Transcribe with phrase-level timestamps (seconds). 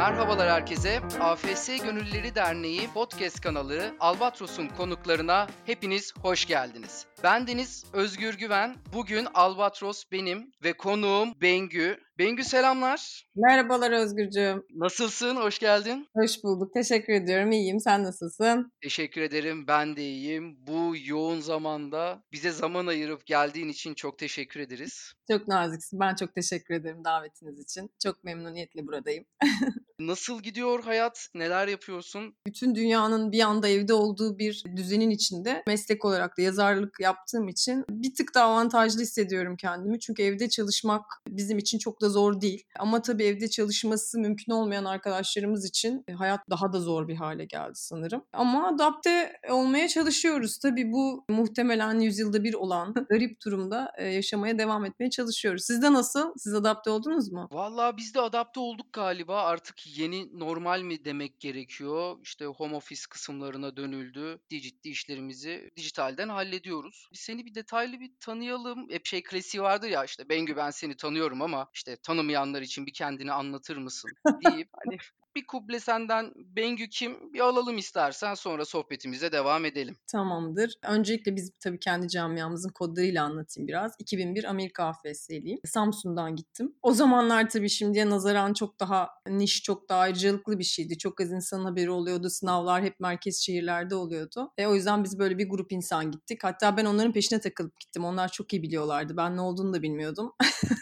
[0.00, 1.00] Merhabalar herkese.
[1.20, 7.06] AFS Gönüllüleri Derneği podcast kanalı Albatros'un konuklarına hepiniz hoş geldiniz.
[7.22, 8.76] Ben Deniz Özgür Güven.
[8.94, 11.98] Bugün Albatros benim ve konuğum Bengü.
[12.18, 13.24] Bengü selamlar.
[13.34, 14.64] Merhabalar Özgürcüğüm.
[14.74, 15.36] Nasılsın?
[15.36, 16.08] Hoş geldin.
[16.16, 16.74] Hoş bulduk.
[16.74, 17.52] Teşekkür ediyorum.
[17.52, 17.80] İyiyim.
[17.80, 18.72] Sen nasılsın?
[18.82, 19.66] Teşekkür ederim.
[19.66, 20.56] Ben de iyiyim.
[20.66, 25.12] Bu yoğun zamanda bize zaman ayırıp geldiğin için çok teşekkür ederiz.
[25.30, 26.00] Çok naziksin.
[26.00, 27.90] Ben çok teşekkür ederim davetiniz için.
[28.02, 29.24] Çok memnuniyetle buradayım.
[30.00, 31.28] Nasıl gidiyor hayat?
[31.34, 32.34] Neler yapıyorsun?
[32.46, 37.84] Bütün dünyanın bir anda evde olduğu bir düzenin içinde meslek olarak da yazarlık yaptığım için
[37.90, 40.00] bir tık daha avantajlı hissediyorum kendimi.
[40.00, 42.64] Çünkü evde çalışmak bizim için çok da zor değil.
[42.78, 47.74] Ama tabii evde çalışması mümkün olmayan arkadaşlarımız için hayat daha da zor bir hale geldi
[47.74, 48.24] sanırım.
[48.32, 50.58] Ama adapte olmaya çalışıyoruz.
[50.58, 55.64] Tabii bu muhtemelen yüzyılda bir olan garip durumda e, yaşamaya devam etmeye çalışıyoruz.
[55.64, 56.32] Sizde nasıl?
[56.36, 57.48] Siz adapte oldunuz mu?
[57.52, 59.42] Vallahi biz de adapte olduk galiba.
[59.42, 62.18] Artık yeni normal mi demek gerekiyor?
[62.22, 64.40] İşte home office kısımlarına dönüldü.
[64.50, 67.08] Ciddi işlerimizi dijitalden hallediyoruz.
[67.12, 68.90] Biz seni bir detaylı bir tanıyalım.
[68.90, 72.92] Hep şey klasiği vardır ya işte Bengü ben seni tanıyorum ama işte tanımayanlar için bir
[72.92, 74.10] kendini anlatır mısın
[74.44, 74.98] deyip hani
[75.36, 79.96] bir kuble senden Bengü kim bir alalım istersen sonra sohbetimize devam edelim.
[80.06, 80.74] Tamamdır.
[80.82, 83.94] Öncelikle biz tabii kendi camiamızın kodlarıyla anlatayım biraz.
[83.98, 85.60] 2001 Amerika AFS'liyim.
[85.64, 86.74] Samsun'dan gittim.
[86.82, 90.98] O zamanlar tabii şimdiye nazaran çok daha niş, çok daha ayrıcalıklı bir şeydi.
[90.98, 92.30] Çok az insanın haberi oluyordu.
[92.30, 94.52] Sınavlar hep merkez şehirlerde oluyordu.
[94.58, 96.44] E, o yüzden biz böyle bir grup insan gittik.
[96.44, 98.04] Hatta ben onların peşine takılıp gittim.
[98.04, 99.16] Onlar çok iyi biliyorlardı.
[99.16, 100.32] Ben ne olduğunu da bilmiyordum.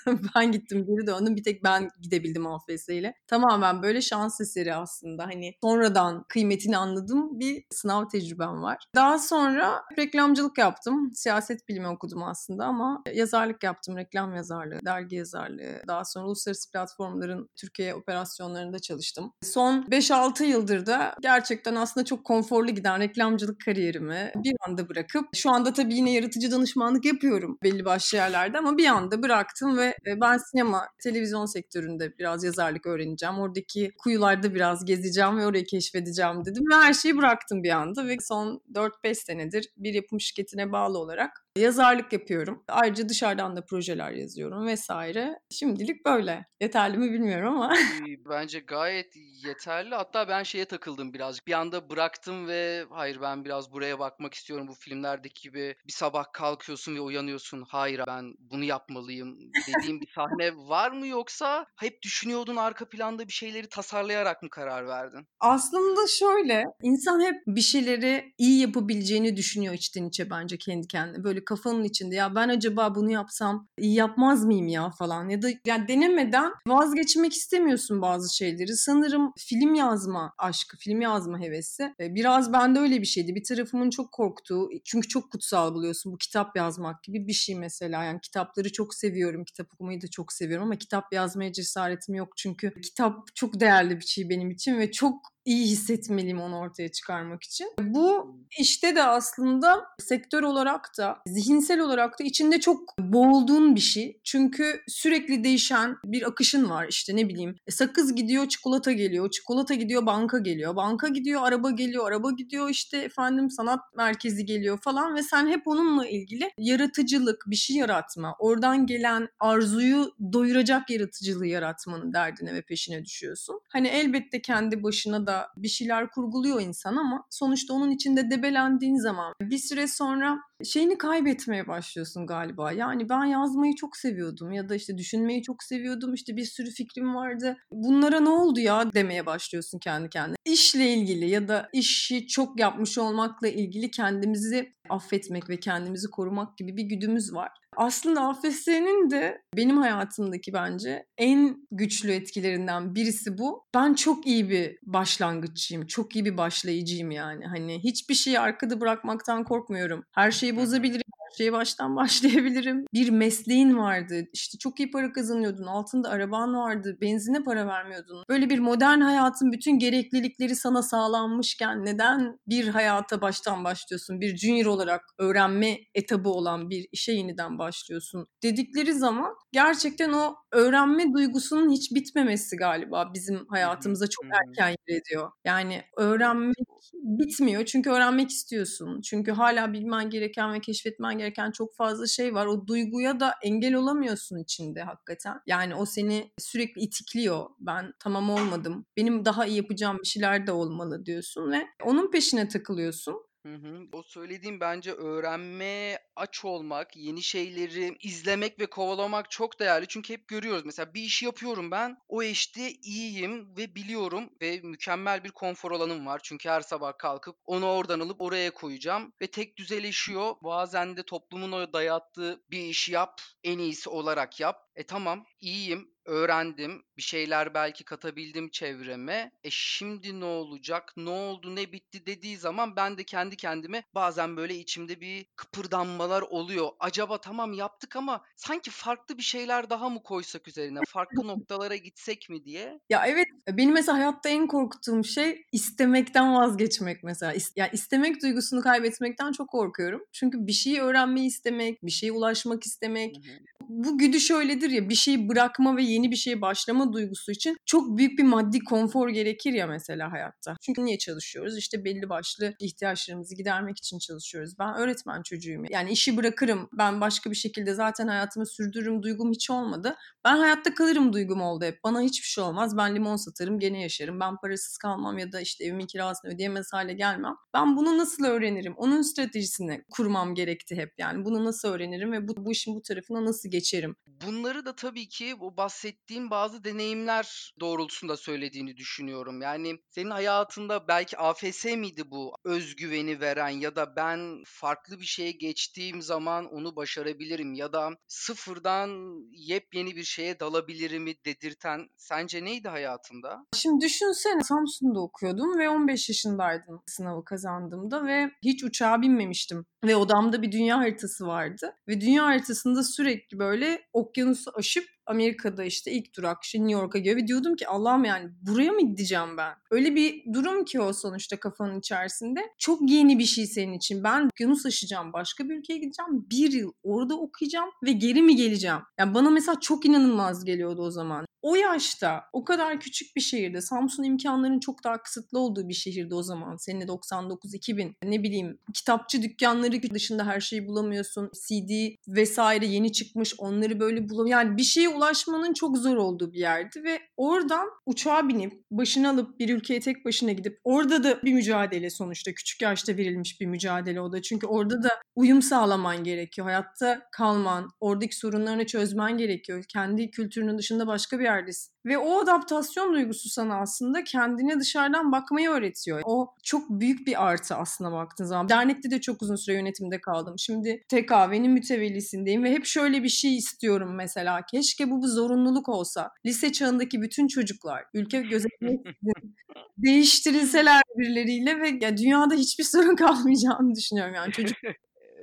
[0.36, 1.36] ben gittim geri döndüm.
[1.36, 3.14] Bir tek ben gidebildim AFS ile.
[3.26, 5.24] Tamamen böyle şans eseri aslında.
[5.26, 8.84] Hani sonradan kıymetini anladığım bir sınav tecrübem var.
[8.94, 11.10] Daha sonra reklamcılık yaptım.
[11.14, 13.96] Siyaset bilimi okudum aslında ama yazarlık yaptım.
[13.96, 15.82] Reklam yazarlığı, dergi yazarlığı.
[15.88, 19.32] Daha sonra uluslararası platformların Türkiye operasyonlarında çalıştım.
[19.42, 25.50] Son 5-6 yıldır da gerçekten aslında çok konforlu giden reklamcılık kariyerimi bir anda bırakıp şu
[25.50, 30.38] anda tabii yine yaratıcı danışmanlık yapıyorum belli başlı yerlerde ama bir anda bıraktım ve ben
[30.38, 33.38] sinema, televizyon sektöründe biraz yazarlık öğreneceğim.
[33.38, 33.90] Oradaki
[34.28, 38.62] kuyularda biraz gezeceğim ve orayı keşfedeceğim dedim ve her şeyi bıraktım bir anda ve son
[38.74, 42.64] 4-5 senedir bir yapım şirketine bağlı olarak yazarlık yapıyorum.
[42.68, 45.38] Ayrıca dışarıdan da projeler yazıyorum vesaire.
[45.50, 46.46] Şimdilik böyle.
[46.60, 47.74] Yeterli mi bilmiyorum ama.
[48.30, 49.94] Bence gayet yeterli.
[49.94, 51.46] Hatta ben şeye takıldım birazcık.
[51.46, 54.68] Bir anda bıraktım ve hayır ben biraz buraya bakmak istiyorum.
[54.68, 57.64] Bu filmlerdeki gibi bir sabah kalkıyorsun ve uyanıyorsun.
[57.68, 59.38] Hayır ben bunu yapmalıyım
[59.68, 64.86] dediğim bir sahne var mı yoksa hep düşünüyordun arka planda bir şeyleri tasarlayarak mı karar
[64.86, 65.28] verdin?
[65.40, 71.24] Aslında şöyle insan hep bir şeyleri iyi yapabileceğini düşünüyor içten içe bence kendi kendine.
[71.24, 75.48] Böyle kafanın içinde ya ben acaba bunu yapsam iyi yapmaz mıyım ya falan ya da
[75.66, 78.76] yani denemeden vazgeçmek istemiyorsun bazı şeyleri.
[78.76, 83.34] Sanırım film yazma aşkı, film yazma hevesi e, biraz bende öyle bir şeydi.
[83.34, 88.04] Bir tarafımın çok korktuğu çünkü çok kutsal buluyorsun bu kitap yazmak gibi bir şey mesela.
[88.04, 92.80] Yani kitapları çok seviyorum, kitap okumayı da çok seviyorum ama kitap yazmaya cesaretim yok çünkü
[92.80, 95.14] kitap çok değerli bir şey benim için ve çok
[95.48, 97.72] iyi hissetmeliyim onu ortaya çıkarmak için.
[97.80, 104.20] Bu işte de aslında sektör olarak da zihinsel olarak da içinde çok boğulduğun bir şey.
[104.24, 107.56] Çünkü sürekli değişen bir akışın var işte ne bileyim.
[107.66, 109.30] E, sakız gidiyor çikolata geliyor.
[109.30, 110.76] Çikolata gidiyor banka geliyor.
[110.76, 112.08] Banka gidiyor araba geliyor.
[112.08, 117.56] Araba gidiyor işte efendim sanat merkezi geliyor falan ve sen hep onunla ilgili yaratıcılık, bir
[117.56, 123.60] şey yaratma, oradan gelen arzuyu doyuracak yaratıcılığı yaratmanın derdine ve peşine düşüyorsun.
[123.68, 129.32] Hani elbette kendi başına da bir şeyler kurguluyor insan ama sonuçta onun içinde debelendiğin zaman
[129.42, 132.72] bir süre sonra şeyini kaybetmeye başlıyorsun galiba.
[132.72, 136.14] Yani ben yazmayı çok seviyordum ya da işte düşünmeyi çok seviyordum.
[136.14, 137.56] İşte bir sürü fikrim vardı.
[137.72, 140.36] Bunlara ne oldu ya demeye başlıyorsun kendi kendine.
[140.44, 146.76] İşle ilgili ya da işi çok yapmış olmakla ilgili kendimizi affetmek ve kendimizi korumak gibi
[146.76, 147.50] bir güdümüz var.
[147.76, 153.64] Aslında AFS'nin de benim hayatımdaki bence en güçlü etkilerinden birisi bu.
[153.74, 155.86] Ben çok iyi bir başlangıççıyım.
[155.86, 157.44] Çok iyi bir başlayıcıyım yani.
[157.46, 160.04] Hani hiçbir şeyi arkada bırakmaktan korkmuyorum.
[160.14, 161.02] Her şeyi bozabilirim
[161.38, 162.84] şeye baştan başlayabilirim.
[162.94, 164.28] Bir mesleğin vardı.
[164.32, 165.64] İşte çok iyi para kazanıyordun.
[165.64, 166.98] Altında araban vardı.
[167.00, 168.24] Benzine para vermiyordun.
[168.28, 174.20] Böyle bir modern hayatın bütün gereklilikleri sana sağlanmışken neden bir hayata baştan başlıyorsun?
[174.20, 181.12] Bir junior olarak öğrenme etabı olan bir işe yeniden başlıyorsun dedikleri zaman gerçekten o öğrenme
[181.12, 185.30] duygusunun hiç bitmemesi galiba bizim hayatımıza çok erken yer ediyor.
[185.44, 186.56] Yani öğrenmek
[186.94, 189.00] bitmiyor çünkü öğrenmek istiyorsun.
[189.00, 192.46] Çünkü hala bilmen gereken ve keşfetmen gereken gereken çok fazla şey var.
[192.46, 195.40] O duyguya da engel olamıyorsun içinde hakikaten.
[195.46, 197.46] Yani o seni sürekli itikliyor.
[197.60, 198.86] Ben tamam olmadım.
[198.96, 203.27] Benim daha iyi yapacağım bir şeyler de olmalı diyorsun ve onun peşine takılıyorsun.
[203.48, 203.86] Hı hı.
[203.92, 209.86] O söylediğim bence öğrenmeye aç olmak, yeni şeyleri izlemek ve kovalamak çok değerli.
[209.88, 215.24] Çünkü hep görüyoruz mesela bir işi yapıyorum ben, o işte iyiyim ve biliyorum ve mükemmel
[215.24, 216.20] bir konfor alanım var.
[216.24, 220.34] Çünkü her sabah kalkıp onu oradan alıp oraya koyacağım ve tek düzeleşiyor.
[220.42, 224.67] Bazen de toplumun o dayattığı bir işi yap, en iyisi olarak yap.
[224.78, 229.30] E tamam, iyiyim öğrendim, bir şeyler belki katabildim çevreme.
[229.44, 234.36] E şimdi ne olacak, ne oldu, ne bitti dediği zaman ben de kendi kendime bazen
[234.36, 236.68] böyle içimde bir kıpırdanmalar oluyor.
[236.80, 242.30] Acaba tamam yaptık ama sanki farklı bir şeyler daha mı koysak üzerine, farklı noktalara gitsek
[242.30, 242.80] mi diye.
[242.90, 247.34] Ya evet, benim mesela hayatta en korktuğum şey istemekten vazgeçmek mesela.
[247.34, 250.00] İs- ya istemek duygusunu kaybetmekten çok korkuyorum.
[250.12, 253.38] Çünkü bir şeyi öğrenmeyi istemek, bir şeye ulaşmak istemek, Hı hı.
[253.68, 257.98] bu güdü şöyledir ya bir şeyi bırakma ve yeni bir şeye başlama duygusu için çok
[257.98, 260.56] büyük bir maddi konfor gerekir ya mesela hayatta.
[260.62, 261.58] Çünkü niye çalışıyoruz?
[261.58, 264.58] İşte belli başlı ihtiyaçlarımızı gidermek için çalışıyoruz.
[264.58, 265.64] Ben öğretmen çocuğuyum.
[265.70, 266.68] Yani işi bırakırım.
[266.72, 269.96] Ben başka bir şekilde zaten hayatımı sürdürürüm duygum hiç olmadı.
[270.24, 271.84] Ben hayatta kalırım duygum oldu hep.
[271.84, 272.76] Bana hiçbir şey olmaz.
[272.76, 274.20] Ben limon satarım gene yaşarım.
[274.20, 277.34] Ben parasız kalmam ya da işte evimin kirasını ödeyemez hale gelmem.
[277.54, 278.74] Ben bunu nasıl öğrenirim?
[278.76, 280.92] Onun stratejisini kurmam gerekti hep.
[280.98, 283.96] Yani bunu nasıl öğrenirim ve bu, bu işin bu tarafına nasıl geçerim?
[284.26, 289.42] Bunları da tabii ki bu bahsettiğim bazı deneyimler doğrultusunda söylediğini düşünüyorum.
[289.42, 295.32] Yani senin hayatında belki AFS miydi bu özgüveni veren ya da ben farklı bir şeye
[295.32, 298.90] geçtiğim zaman onu başarabilirim ya da sıfırdan
[299.32, 303.44] yepyeni bir şeye dalabilirimi dedirten sence neydi hayatında?
[303.54, 309.66] Şimdi düşünsene Samsun'da okuyordum ve 15 yaşındaydım sınavı kazandığımda ve hiç uçağa binmemiştim.
[309.84, 311.72] Ve odamda bir dünya haritası vardı.
[311.88, 317.16] Ve dünya haritasında sürekli böyle okyanusu aşıp Amerika'da işte ilk durak işte New York'a gidiyor.
[317.16, 319.54] Ve diyordum ki Allah'ım yani buraya mı gideceğim ben?
[319.70, 322.40] Öyle bir durum ki o sonuçta kafanın içerisinde.
[322.58, 324.04] Çok yeni bir şey senin için.
[324.04, 326.26] Ben okyanus aşacağım, başka bir ülkeye gideceğim.
[326.30, 328.80] Bir yıl orada okuyacağım ve geri mi geleceğim?
[328.98, 331.26] Yani bana mesela çok inanılmaz geliyordu o zaman.
[331.42, 336.14] O yaşta o kadar küçük bir şehirde Samsun imkanlarının çok daha kısıtlı olduğu bir şehirde
[336.14, 342.92] o zaman sene 99-2000 ne bileyim kitapçı dükkanları dışında her şeyi bulamıyorsun CD vesaire yeni
[342.92, 347.68] çıkmış onları böyle bulam yani bir şeye ulaşmanın çok zor olduğu bir yerdi ve oradan
[347.86, 352.62] uçağa binip başını alıp bir ülkeye tek başına gidip orada da bir mücadele sonuçta küçük
[352.62, 354.22] yaşta verilmiş bir mücadele o da.
[354.22, 360.86] Çünkü orada da uyum sağlaman gerekiyor hayatta kalman oradaki sorunlarını çözmen gerekiyor kendi kültürünün dışında
[360.86, 361.72] başka bir yerdesin.
[361.86, 366.00] Ve o adaptasyon duygusu sana aslında kendine dışarıdan bakmayı öğretiyor.
[366.04, 368.48] O çok büyük bir artı aslında baktığın zaman.
[368.48, 370.34] Dernekte de çok uzun süre yönetimde kaldım.
[370.38, 374.40] Şimdi TKV'nin mütevellisindeyim ve hep şöyle bir şey istiyorum mesela.
[374.50, 376.10] Keşke bu bir zorunluluk olsa.
[376.26, 379.36] Lise çağındaki bütün çocuklar ülke gözetmeksizin
[379.78, 384.14] değiştirilseler birileriyle ve ya dünyada hiçbir sorun kalmayacağını düşünüyorum.
[384.14, 384.58] Yani çocuk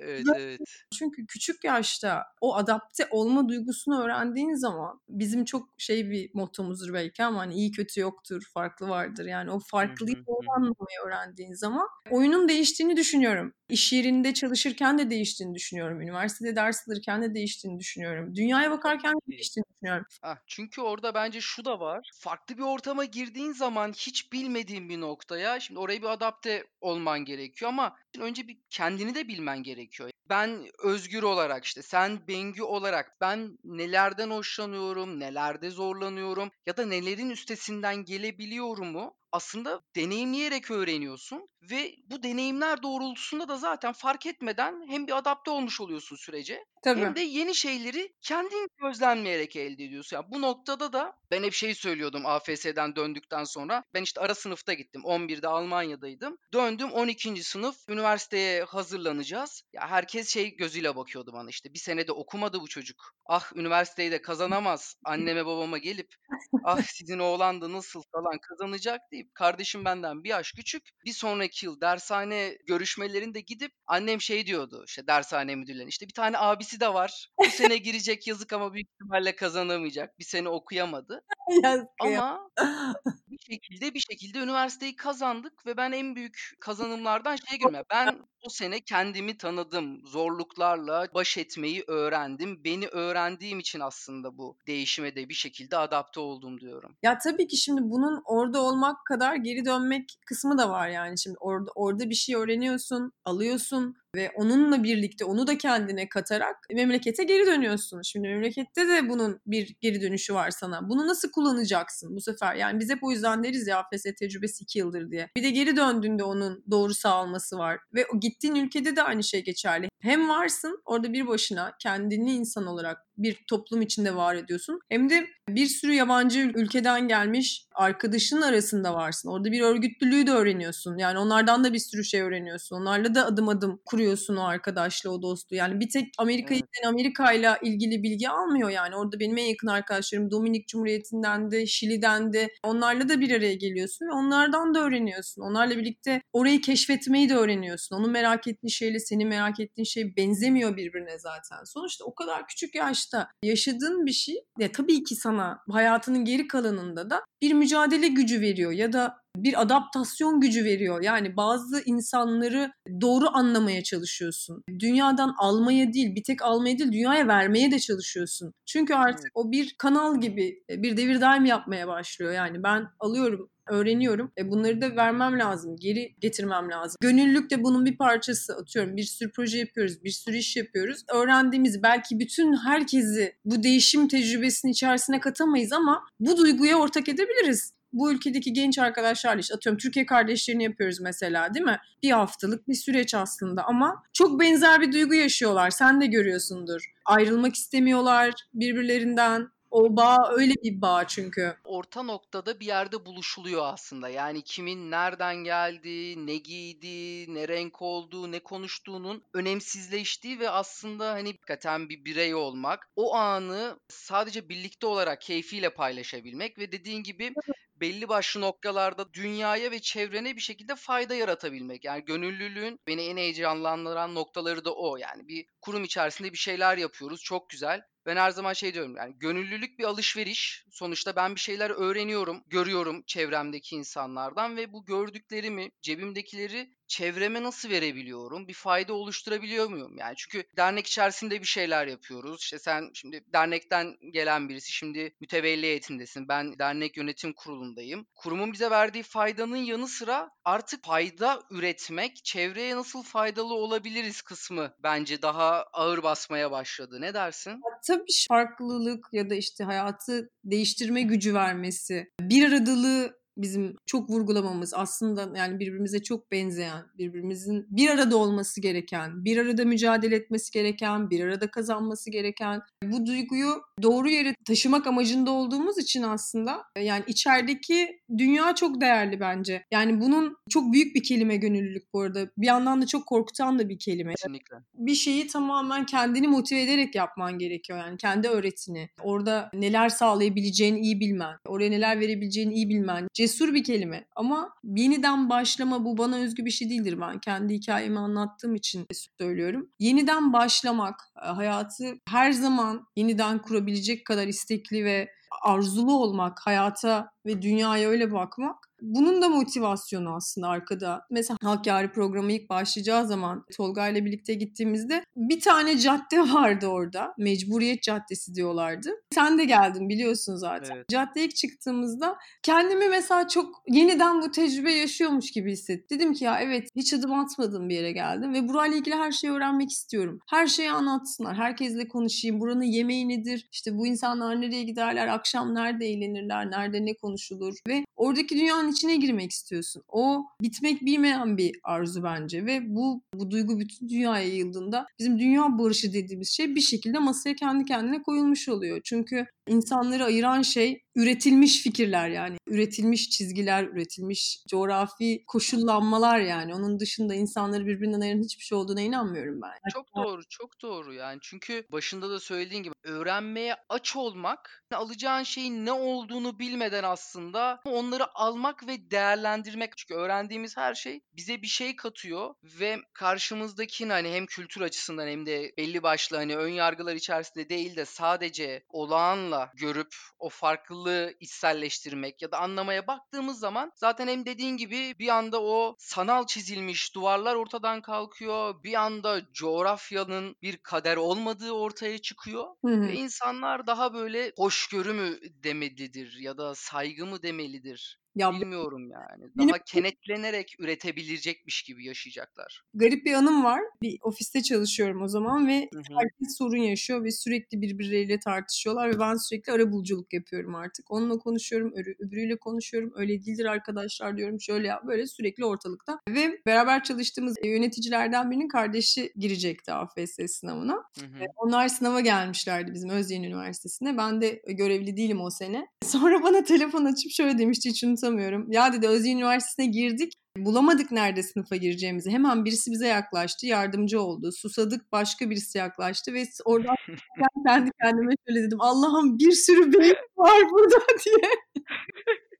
[0.05, 0.59] Evet, evet.
[0.99, 7.23] çünkü küçük yaşta o adapte olma duygusunu öğrendiğin zaman bizim çok şey bir mottomuzdur belki
[7.23, 9.25] ama hani iyi kötü yoktur, farklı vardır.
[9.25, 13.53] Yani o farklıyı doğru anlamayı öğrendiğin zaman oyunun değiştiğini düşünüyorum.
[13.69, 16.01] İş yerinde çalışırken de değiştiğini düşünüyorum.
[16.01, 18.35] Üniversitede ders alırken de değiştiğini düşünüyorum.
[18.35, 20.05] Dünyaya bakarken de değiştiğini düşünüyorum.
[20.21, 22.09] Ah, çünkü orada bence şu da var.
[22.19, 27.69] Farklı bir ortama girdiğin zaman hiç bilmediğin bir noktaya şimdi oraya bir adapte olman gerekiyor
[27.69, 29.94] ama önce bir kendini de bilmen gerekiyor.
[30.29, 37.29] Ben Özgür olarak işte sen Bengü olarak ben nelerden hoşlanıyorum, nelerde zorlanıyorum ya da nelerin
[37.29, 45.17] üstesinden gelebiliyorumu aslında deneyimleyerek öğreniyorsun ve bu deneyimler doğrultusunda da zaten fark etmeden hem bir
[45.17, 47.01] adapte olmuş oluyorsun sürece Tabii.
[47.01, 50.17] hem de yeni şeyleri kendin gözlemleyerek elde ediyorsun.
[50.17, 53.83] Yani bu noktada da ben hep şey söylüyordum AFS'den döndükten sonra.
[53.93, 55.01] Ben işte ara sınıfta gittim.
[55.05, 56.37] 11'de Almanya'daydım.
[56.53, 57.43] Döndüm 12.
[57.43, 59.63] sınıf üniversiteye hazırlanacağız.
[59.73, 61.73] Ya herkes şey gözüyle bakıyordu bana işte.
[61.73, 63.11] Bir senede okumadı bu çocuk.
[63.25, 64.95] Ah üniversiteyi de kazanamaz.
[65.03, 66.15] Anneme babama gelip
[66.63, 70.83] ah sizin oğlan da nasıl falan kazanacak deyip kardeşim benden bir yaş küçük.
[71.05, 76.37] Bir sonraki yıl dershane görüşmelerinde gidip annem şey diyordu işte dershane müdürlerine işte bir tane
[76.37, 77.29] abisi de var.
[77.39, 80.19] Bu sene girecek yazık ama büyük ihtimalle kazanamayacak.
[80.19, 81.21] Bir sene okuyamadı.
[81.63, 82.21] Yazık ya.
[82.21, 82.49] Ama
[83.51, 87.85] şekilde bir şekilde üniversiteyi kazandık ve ben en büyük kazanımlardan şeye görüyorum.
[87.89, 90.07] Ben o sene kendimi tanıdım.
[90.07, 92.63] Zorluklarla baş etmeyi öğrendim.
[92.63, 96.97] Beni öğrendiğim için aslında bu değişime de bir şekilde adapte oldum diyorum.
[97.03, 101.19] Ya tabii ki şimdi bunun orada olmak kadar geri dönmek kısmı da var yani.
[101.19, 107.23] Şimdi orada orada bir şey öğreniyorsun, alıyorsun ve onunla birlikte onu da kendine katarak memlekete
[107.23, 108.01] geri dönüyorsun.
[108.01, 110.89] Şimdi memlekette de bunun bir geri dönüşü var sana.
[110.89, 112.55] Bunu nasıl kullanacaksın bu sefer?
[112.55, 115.29] Yani biz hep o yüzden deriz ya AFS tecrübesi iki yıldır diye.
[115.37, 117.79] Bir de geri döndüğünde onun doğru sağlaması var.
[117.93, 119.89] Ve o gittiğin ülkede de aynı şey geçerli.
[119.99, 124.79] Hem varsın orada bir başına kendini insan olarak bir toplum içinde var ediyorsun.
[124.89, 129.29] Hem de bir sürü yabancı ülkeden gelmiş arkadaşın arasında varsın.
[129.29, 130.97] Orada bir örgütlülüğü de öğreniyorsun.
[130.97, 132.75] Yani onlardan da bir sürü şey öğreniyorsun.
[132.75, 135.55] Onlarla da adım adım kuruyorsun o arkadaşlığı, o dostluğu.
[135.55, 136.87] Yani bir tek Amerika'yı evet.
[136.87, 138.95] Amerika ile ilgili bilgi almıyor yani.
[138.95, 142.49] Orada benim en yakın arkadaşlarım Dominik Cumhuriyeti'nden de, Şili'den de.
[142.63, 145.41] Onlarla da bir araya geliyorsun ve onlardan da öğreniyorsun.
[145.41, 147.95] Onlarla birlikte orayı keşfetmeyi de öğreniyorsun.
[147.95, 151.63] Onun merak ettiği şeyle senin merak ettiğin şey benzemiyor birbirine zaten.
[151.65, 157.09] Sonuçta o kadar küçük yaşta yaşadığın bir şey ya tabii ki sana hayatının geri kalanında
[157.09, 161.01] da bir mücadele gücü veriyor ya da bir adaptasyon gücü veriyor.
[161.01, 164.63] Yani bazı insanları doğru anlamaya çalışıyorsun.
[164.79, 168.53] Dünyadan almaya değil, bir tek almaya değil, dünyaya vermeye de çalışıyorsun.
[168.65, 172.31] Çünkü artık o bir kanal gibi bir devir daim yapmaya başlıyor.
[172.31, 174.31] Yani ben alıyorum öğreniyorum.
[174.37, 176.97] E bunları da vermem lazım, geri getirmem lazım.
[177.01, 178.55] Gönüllülük de bunun bir parçası.
[178.55, 181.03] Atıyorum bir sürü proje yapıyoruz, bir sürü iş yapıyoruz.
[181.13, 188.11] Öğrendiğimiz belki bütün herkesi bu değişim tecrübesinin içerisine katamayız ama bu duyguya ortak edebiliriz bu
[188.11, 191.79] ülkedeki genç arkadaşlarla işte atıyorum Türkiye kardeşlerini yapıyoruz mesela değil mi?
[192.03, 195.69] Bir haftalık bir süreç aslında ama çok benzer bir duygu yaşıyorlar.
[195.69, 196.93] Sen de görüyorsundur.
[197.05, 199.55] Ayrılmak istemiyorlar birbirlerinden.
[199.75, 201.55] O bağ öyle bir bağ çünkü.
[201.63, 204.09] Orta noktada bir yerde buluşuluyor aslında.
[204.09, 211.27] Yani kimin nereden geldiği, ne giydiği, ne renk olduğu, ne konuştuğunun önemsizleştiği ve aslında hani
[211.27, 212.89] hakikaten bir birey olmak.
[212.95, 217.33] O anı sadece birlikte olarak keyfiyle paylaşabilmek ve dediğin gibi
[217.81, 221.85] belli başlı noktalarda dünyaya ve çevrene bir şekilde fayda yaratabilmek.
[221.85, 224.97] Yani gönüllülüğün beni en heyecanlandıran noktaları da o.
[224.97, 227.21] Yani bir kurum içerisinde bir şeyler yapıyoruz.
[227.23, 227.81] Çok güzel.
[228.05, 230.65] Ben her zaman şey diyorum yani gönüllülük bir alışveriş.
[230.71, 238.47] Sonuçta ben bir şeyler öğreniyorum, görüyorum çevremdeki insanlardan ve bu gördüklerimi, cebimdekileri çevreme nasıl verebiliyorum?
[238.47, 239.97] Bir fayda oluşturabiliyor muyum?
[239.97, 242.41] Yani çünkü dernek içerisinde bir şeyler yapıyoruz.
[242.41, 246.27] İşte sen şimdi dernekten gelen birisi şimdi mütevelli eğitimdesin.
[246.27, 248.07] Ben dernek yönetim kurulundayım.
[248.15, 255.21] Kurumun bize verdiği faydanın yanı sıra artık fayda üretmek, çevreye nasıl faydalı olabiliriz kısmı bence
[255.21, 257.01] daha ağır basmaya başladı.
[257.01, 257.61] Ne dersin?
[257.95, 265.37] Tabii farklılık ya da işte hayatı değiştirme gücü vermesi, bir aradılığı bizim çok vurgulamamız aslında
[265.37, 271.25] yani birbirimize çok benzeyen, birbirimizin bir arada olması gereken, bir arada mücadele etmesi gereken, bir
[271.25, 278.55] arada kazanması gereken bu duyguyu doğru yere taşımak amacında olduğumuz için aslında yani içerideki dünya
[278.55, 279.63] çok değerli bence.
[279.71, 282.29] Yani bunun çok büyük bir kelime gönüllülük bu arada.
[282.37, 284.13] Bir yandan da çok korkutan da bir kelime.
[284.13, 284.55] Kesinlikle.
[284.73, 288.89] Bir şeyi tamamen kendini motive ederek yapman gerekiyor yani kendi öğretini.
[289.03, 295.29] Orada neler sağlayabileceğini iyi bilmen, oraya neler verebileceğini iyi bilmen cesur bir kelime ama yeniden
[295.29, 298.85] başlama bu bana özgü bir şey değildir ben kendi hikayemi anlattığım için
[299.21, 299.69] söylüyorum.
[299.79, 305.09] Yeniden başlamak, e, hayatı her zaman yeniden kurabilecek kadar istekli ve
[305.41, 311.01] arzulu olmak, hayata ve dünyaya öyle bakmak bunun da motivasyonu aslında arkada.
[311.11, 317.13] Mesela Hakkari programı ilk başlayacağı zaman Tolga ile birlikte gittiğimizde bir tane cadde vardı orada.
[317.17, 318.89] Mecburiyet Caddesi diyorlardı.
[319.13, 320.75] Sen de geldin biliyorsun zaten.
[320.75, 320.89] Evet.
[320.89, 325.97] Caddeye ilk çıktığımızda kendimi mesela çok yeniden bu tecrübe yaşıyormuş gibi hissettim.
[325.97, 329.33] Dedim ki ya evet hiç adım atmadığım bir yere geldim ve burayla ilgili her şeyi
[329.33, 330.19] öğrenmek istiyorum.
[330.29, 331.35] Her şeyi anlatsınlar.
[331.35, 332.39] Herkesle konuşayım.
[332.39, 333.47] Buranın yemeği nedir?
[333.51, 335.07] İşte bu insanlar nereye giderler?
[335.07, 336.51] Akşam nerede eğlenirler?
[336.51, 337.55] Nerede ne konuşulur?
[337.67, 339.83] Ve oradaki dünyanın içine girmek istiyorsun.
[339.87, 345.57] O bitmek bilmeyen bir arzu bence ve bu bu duygu bütün dünyaya yayıldığında bizim dünya
[345.57, 348.81] barışı dediğimiz şey bir şekilde masaya kendi kendine koyulmuş oluyor.
[348.83, 356.55] Çünkü insanları ayıran şey üretilmiş fikirler yani üretilmiş çizgiler, üretilmiş coğrafi koşullanmalar yani.
[356.55, 359.69] Onun dışında insanları birbirinden ayıran hiçbir şey olduğuna inanmıyorum ben.
[359.73, 361.19] Çok doğru, çok doğru yani.
[361.21, 368.17] Çünkü başında da söylediğin gibi öğrenmeye aç olmak, alacağın şeyin ne olduğunu bilmeden aslında onları
[368.17, 369.77] almak ve değerlendirmek.
[369.77, 375.25] Çünkü öğrendiğimiz her şey bize bir şey katıyor ve karşımızdakini hani hem kültür açısından hem
[375.25, 382.21] de belli başlı hani ön yargılar içerisinde değil de sadece olağanla görüp o farklılığı içselleştirmek
[382.21, 387.35] ya da anlamaya baktığımız zaman zaten hem dediğin gibi bir anda o sanal çizilmiş duvarlar
[387.35, 388.63] ortadan kalkıyor.
[388.63, 392.87] Bir anda coğrafyanın bir kader olmadığı ortaya çıkıyor Hı hı.
[392.87, 397.99] ve insanlar daha böyle hoşgörü mü demelidir ya da saygı mı demelidir?
[398.15, 399.31] Ya Bilmiyorum yani.
[399.37, 402.61] benim Daha kenetlenerek üretebilecekmiş gibi yaşayacaklar.
[402.73, 403.61] garip bir anım var.
[403.81, 405.83] Bir ofiste çalışıyorum o zaman ve Hı hı.
[405.99, 410.91] herkes sorun yaşıyor ve sürekli birbirleriyle tartışıyorlar ve ben sürekli arabuluculuk yapıyorum artık.
[410.91, 412.93] Onunla konuşuyorum, öbürü- öbürüyle konuşuyorum.
[412.95, 414.41] Öyle değildir arkadaşlar diyorum.
[414.41, 415.99] Şöyle yap, böyle sürekli ortalıkta.
[416.09, 420.73] Ve beraber çalıştığımız yöneticilerden birinin kardeşi girecekti AFS sınavına.
[420.99, 421.25] Hı hı.
[421.35, 423.97] Onlar sınava gelmişlerdi bizim Özyeğin Üniversitesi'ne.
[423.97, 425.67] Ben de görevli değilim o sene.
[425.85, 428.51] Sonra bana telefon açıp şöyle demişti hiç unutamıyorum.
[428.51, 430.13] Ya dedi Özyeğin Üniversitesi'ne girdik.
[430.37, 432.11] Bulamadık nerede sınıfa gireceğimizi.
[432.11, 434.31] Hemen birisi bize yaklaştı, yardımcı oldu.
[434.31, 436.75] Susadık, başka birisi yaklaştı ve oradan
[437.17, 438.61] ben kendi kendime şöyle dedim.
[438.61, 441.29] Allah'ım bir sürü beyin var burada diye.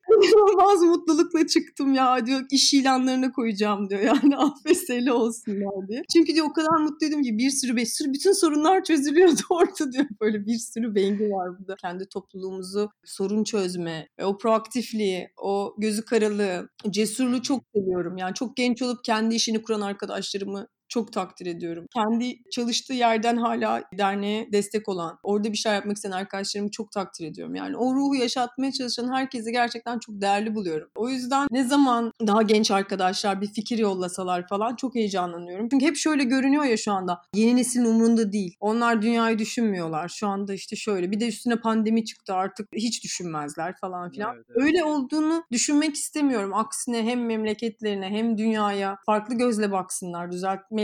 [0.09, 6.03] İnanılmaz mutlulukla çıktım ya diyor iş ilanlarına koyacağım diyor yani AFS'li olsunlar diye.
[6.13, 10.05] Çünkü diyor o kadar mutluydum ki bir sürü bir sürü bütün sorunlar çözülüyordu orada diyor.
[10.21, 11.75] Böyle bir sürü bengi var burada.
[11.75, 18.17] Kendi topluluğumuzu sorun çözme, e, o proaktifliği, o gözü karalığı, cesurluğu çok seviyorum.
[18.17, 21.85] Yani çok genç olup kendi işini kuran arkadaşlarımı çok takdir ediyorum.
[21.93, 27.27] Kendi çalıştığı yerden hala derneğe destek olan, orada bir şey yapmak isteyen arkadaşlarımı çok takdir
[27.27, 27.55] ediyorum.
[27.55, 30.89] Yani o ruhu yaşatmaya çalışan herkesi gerçekten çok değerli buluyorum.
[30.95, 35.69] O yüzden ne zaman daha genç arkadaşlar bir fikir yollasalar falan çok heyecanlanıyorum.
[35.69, 37.21] Çünkü hep şöyle görünüyor ya şu anda.
[37.33, 38.55] Yeni neslin umurunda değil.
[38.59, 40.09] Onlar dünyayı düşünmüyorlar.
[40.09, 41.11] Şu anda işte şöyle.
[41.11, 44.35] Bir de üstüne pandemi çıktı artık hiç düşünmezler falan filan.
[44.35, 44.65] Evet, evet.
[44.65, 46.53] Öyle olduğunu düşünmek istemiyorum.
[46.53, 50.31] Aksine hem memleketlerine hem dünyaya farklı gözle baksınlar.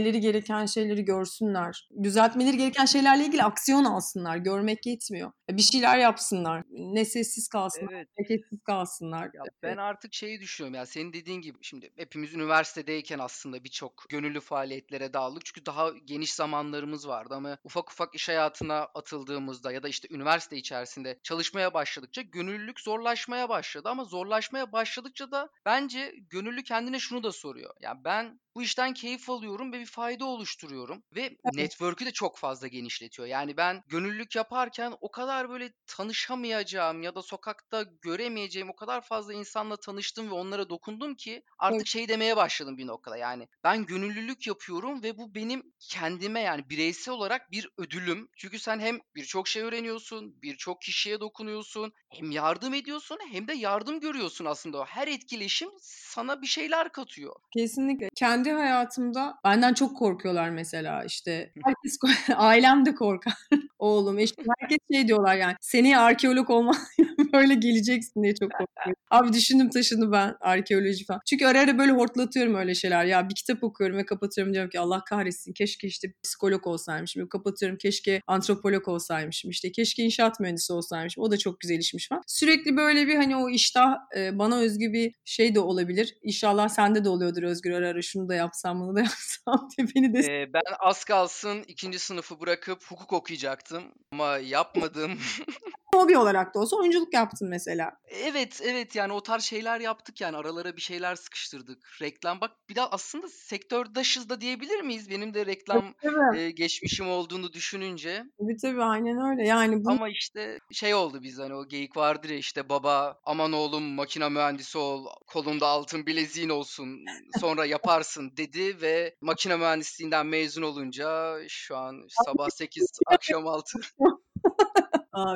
[0.02, 1.90] Düzeltmeleri gereken şeyleri görsünler.
[2.04, 4.38] Düzeltmeleri gereken şeylerle ilgili aksiyon alsınlar.
[4.38, 5.32] Görmek yetmiyor.
[5.50, 6.64] Bir şeyler yapsınlar.
[6.70, 8.08] Ne sessiz kalsınlar, Evet.
[8.18, 9.30] hareketsiz kalsınlar.
[9.34, 14.40] Ya ben artık şeyi düşünüyorum ya senin dediğin gibi şimdi hepimiz üniversitedeyken aslında birçok gönüllü
[14.40, 15.46] faaliyetlere dağıldık.
[15.46, 20.58] Çünkü daha geniş zamanlarımız vardı ama ufak ufak iş hayatına atıldığımızda ya da işte üniversite
[20.58, 27.32] içerisinde çalışmaya başladıkça gönüllülük zorlaşmaya başladı ama zorlaşmaya başladıkça da bence gönüllü kendine şunu da
[27.32, 27.74] soruyor.
[27.82, 32.68] Ya ben bu işten keyif alıyorum ve bir fayda oluşturuyorum ve network'ü de çok fazla
[32.68, 33.28] genişletiyor.
[33.28, 39.34] Yani ben gönüllülük yaparken o kadar böyle tanışamayacağım ya da sokakta göremeyeceğim o kadar fazla
[39.34, 41.88] insanla tanıştım ve onlara dokundum ki artık Evet.
[41.88, 43.18] şey demeye başladım bir noktada.
[43.18, 48.30] Yani ben gönüllülük yapıyorum ve bu benim kendime yani bireysel olarak bir ödülüm.
[48.38, 54.00] Çünkü sen hem birçok şey öğreniyorsun, birçok kişiye dokunuyorsun, hem yardım ediyorsun hem de yardım
[54.00, 54.86] görüyorsun aslında.
[54.86, 57.36] Her etkileşim sana bir şeyler katıyor.
[57.54, 58.10] Kesinlikle.
[58.16, 61.52] Kendi hayatımda benden çok korkuyorlar mesela işte.
[61.64, 61.98] Herkes
[62.36, 63.34] ailem de korkar.
[63.82, 65.56] Oğlum, eşim herkes şey diyorlar yani.
[65.62, 66.78] Seneye arkeolog olma
[67.34, 68.96] böyle geleceksin diye çok korkuyorum.
[69.12, 71.22] Abi düşündüm taşındım ben arkeoloji falan.
[71.30, 73.06] Çünkü ara ara böyle hortlatıyorum öyle şeyler.
[73.06, 77.30] Ya bir kitap okuyorum ve kapatıyorum diyorum ki Allah kahretsin keşke işte psikolog olsaymışım.
[77.30, 79.52] Kapatıyorum keşke antropolog olsaymışım.
[79.52, 81.24] İşte keşke inşaat mühendisi olsaymışım.
[81.24, 82.24] O da çok güzel işmiş falan.
[82.28, 86.18] Sürekli böyle bir hani o iştah e, bana özgü bir şey de olabilir.
[86.24, 90.14] İnşallah sende de oluyordur Özgür ara ara şunu da yapsam bunu da yapsam diye beni
[90.14, 93.71] de Ee, ben az kalsın ikinci sınıfı bırakıp hukuk okuyacaktım
[94.12, 95.20] ama yapmadım.
[95.96, 97.92] hobi olarak da olsa oyunculuk yaptın mesela.
[98.08, 102.02] Evet evet yani o tarz şeyler yaptık yani aralara bir şeyler sıkıştırdık.
[102.02, 105.10] Reklam bak bir de aslında sektördaşız da diyebilir miyiz?
[105.10, 106.40] Benim de reklam Tabii.
[106.40, 108.24] e, geçmişim olduğunu düşününce.
[108.40, 109.48] Tabii tabii aynen öyle.
[109.48, 113.54] Yani bu Ama işte şey oldu biz hani o geyik vardır ya işte baba aman
[113.54, 117.06] oğlum makine mühendisi ol kolunda altın bileziğin olsun
[117.40, 124.04] sonra yaparsın dedi ve makine mühendisliğinden mezun olunca şu an sabah 8 akşam 6 Aa,